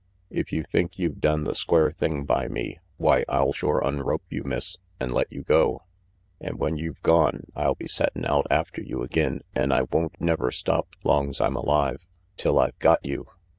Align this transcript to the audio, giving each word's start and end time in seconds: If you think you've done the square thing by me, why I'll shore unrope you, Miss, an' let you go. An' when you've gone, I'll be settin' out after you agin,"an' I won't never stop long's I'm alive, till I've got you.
If 0.31 0.51
you 0.51 0.63
think 0.63 0.97
you've 0.97 1.19
done 1.21 1.43
the 1.43 1.53
square 1.53 1.91
thing 1.91 2.23
by 2.23 2.47
me, 2.47 2.79
why 2.97 3.23
I'll 3.29 3.53
shore 3.53 3.81
unrope 3.83 4.23
you, 4.31 4.43
Miss, 4.43 4.79
an' 4.99 5.11
let 5.11 5.31
you 5.31 5.43
go. 5.43 5.83
An' 6.39 6.57
when 6.57 6.75
you've 6.75 7.03
gone, 7.03 7.43
I'll 7.55 7.75
be 7.75 7.87
settin' 7.87 8.25
out 8.25 8.47
after 8.49 8.81
you 8.81 9.03
agin,"an' 9.03 9.71
I 9.71 9.83
won't 9.83 10.19
never 10.19 10.49
stop 10.51 10.95
long's 11.03 11.39
I'm 11.39 11.55
alive, 11.55 12.07
till 12.35 12.57
I've 12.57 12.79
got 12.79 13.05
you. 13.05 13.27